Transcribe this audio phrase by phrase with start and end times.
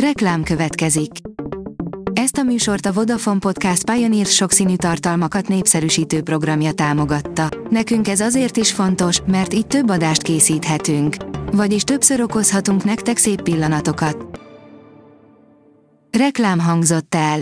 [0.00, 1.10] Reklám következik.
[2.12, 7.48] Ezt a műsort a Vodafone Podcast Pioneer sokszínű tartalmakat népszerűsítő programja támogatta.
[7.70, 11.16] Nekünk ez azért is fontos, mert így több adást készíthetünk.
[11.52, 14.40] Vagyis többször okozhatunk nektek szép pillanatokat.
[16.18, 17.40] Reklám hangzott el.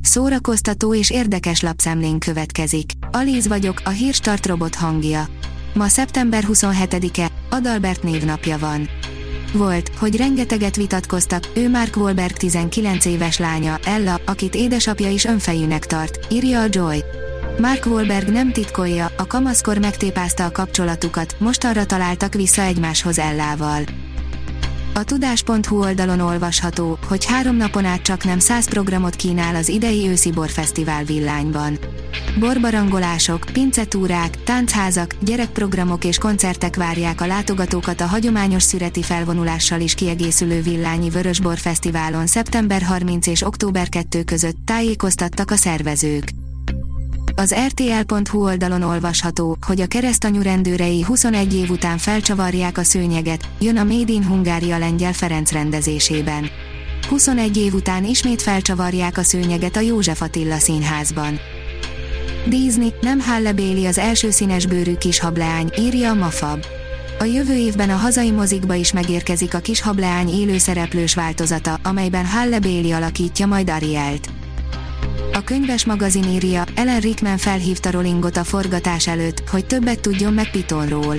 [0.00, 2.90] Szórakoztató és érdekes lapszemlén következik.
[3.10, 5.26] Alíz vagyok, a hírstart robot hangja.
[5.74, 8.88] Ma szeptember 27-e, Adalbert névnapja van.
[9.52, 15.86] Volt, hogy rengeteget vitatkoztak, ő Mark Wahlberg 19 éves lánya, Ella, akit édesapja is önfejűnek
[15.86, 17.04] tart, írja a Joy.
[17.60, 23.82] Mark Wahlberg nem titkolja, a kamaszkor megtépázta a kapcsolatukat, mostanra találtak vissza egymáshoz Ellával.
[24.96, 30.08] A tudás.hu oldalon olvasható, hogy három napon át csak nem 100 programot kínál az idei
[30.08, 31.78] őszi borfesztivál villányban.
[32.38, 40.62] Borbarangolások, pincetúrák, táncházak, gyerekprogramok és koncertek várják a látogatókat a hagyományos szüreti felvonulással is kiegészülő
[40.62, 46.45] villányi Vörösbor Fesztiválon szeptember 30 és október 2 között tájékoztattak a szervezők.
[47.38, 53.76] Az RTL.hu oldalon olvasható, hogy a keresztanyú rendőrei 21 év után felcsavarják a szőnyeget, jön
[53.76, 56.48] a Made in Hungária lengyel Ferenc rendezésében.
[57.08, 61.38] 21 év után ismét felcsavarják a szőnyeget a József Attila színházban.
[62.46, 66.64] Disney, nem Halle Bailey az első színesbőrű kis hableány, írja a Mafab.
[67.18, 72.58] A jövő évben a hazai mozikba is megérkezik a kis hableány élőszereplős változata, amelyben Halle
[72.58, 74.28] Bailey alakítja majd Arielt.
[75.36, 80.50] A könyves magazin írja, Ellen Rickman felhívta Rollingot a forgatás előtt, hogy többet tudjon meg
[80.50, 81.16] Pitonról.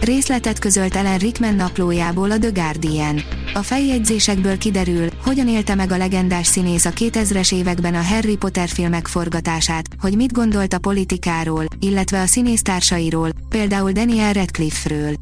[0.00, 3.20] Részletet közölt Ellen Rickman naplójából a The Guardian.
[3.54, 8.68] A feljegyzésekből kiderül, hogyan élte meg a legendás színész a 2000-es években a Harry Potter
[8.68, 15.14] filmek forgatását, hogy mit gondolt a politikáról, illetve a színésztársairól, például Daniel Radcliffe-ről.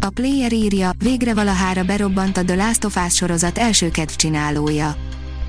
[0.00, 4.96] A player írja, végre valahára berobbant a The Last of Us sorozat első kedvcsinálója.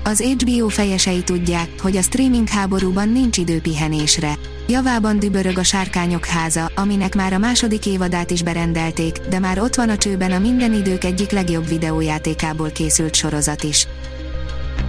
[0.04, 4.34] Az HBO fejesei tudják, hogy a streaming háborúban nincs idő pihenésre.
[4.68, 9.74] Javában dübörög a Sárkányok háza, aminek már a második évadát is berendelték, de már ott
[9.74, 13.86] van a csőben a minden idők egyik legjobb videójátékából készült sorozat is.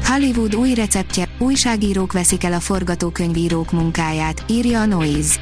[0.05, 5.39] Hollywood új receptje, újságírók veszik el a forgatókönyvírók munkáját, írja a Noise.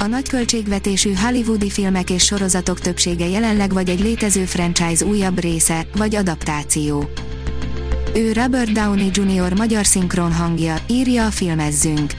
[0.00, 6.14] A nagyköltségvetésű hollywoodi filmek és sorozatok többsége jelenleg vagy egy létező franchise újabb része, vagy
[6.14, 7.10] adaptáció.
[8.14, 9.56] Ő Robert Downey Jr.
[9.56, 12.12] magyar szinkron hangja, írja a filmezzünk.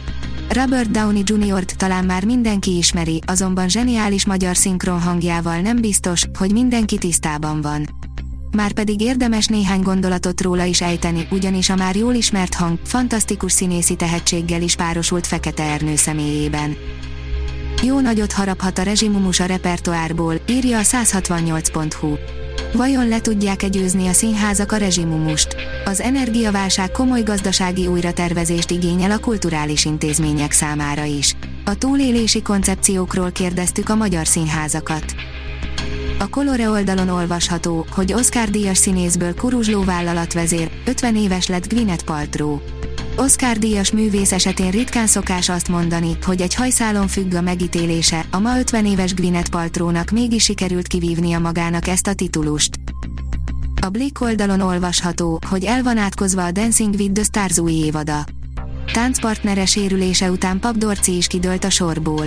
[0.50, 6.52] Robert Downey Jr.-t talán már mindenki ismeri, azonban zseniális magyar szinkron hangjával nem biztos, hogy
[6.52, 7.90] mindenki tisztában van.
[8.52, 13.96] Márpedig érdemes néhány gondolatot róla is ejteni, ugyanis a már jól ismert hang, fantasztikus színészi
[13.96, 16.75] tehetséggel is párosult Fekete Ernő személyében.
[17.84, 22.41] Jó nagyot haraphat a rezsimumus a repertoárból, írja a 168.hu.
[22.73, 25.55] Vajon le tudják-e győzni a színházak a rezsimumust?
[25.85, 31.35] Az energiaválság komoly gazdasági újratervezést igényel a kulturális intézmények számára is.
[31.65, 35.15] A túlélési koncepciókról kérdeztük a magyar színházakat.
[36.19, 42.59] A Colore oldalon olvasható, hogy Oscar díjas színészből kuruzsló vállalatvezér, 50 éves lett Gwyneth Paltrow.
[43.16, 48.39] Oscar díjas művész esetén ritkán szokás azt mondani, hogy egy hajszálon függ a megítélése, a
[48.39, 52.79] ma 50 éves Gwyneth Paltrónak mégis sikerült kivívnia magának ezt a titulust.
[53.81, 58.25] A Blick oldalon olvasható, hogy el van átkozva a Dancing with the Stars új évada.
[58.94, 62.25] Táncpartnere sérülése után Pap Dorci is kidőlt a sorból.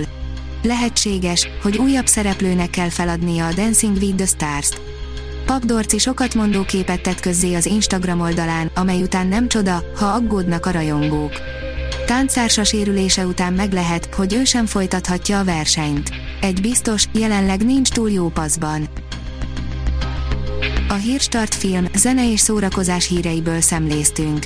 [0.61, 4.94] Lehetséges, hogy újabb szereplőnek kell feladnia a Dancing with the Stars-t.
[5.45, 10.05] Pap Dorci sokat mondó képet tett közzé az Instagram oldalán, amely után nem csoda, ha
[10.05, 11.31] aggódnak a rajongók.
[12.05, 16.09] Táncársa sérülése után meg lehet, hogy ő sem folytathatja a versenyt.
[16.41, 18.87] Egy biztos, jelenleg nincs túl jó paszban.
[20.87, 24.45] A Hírstart film, zene és szórakozás híreiből szemléztünk.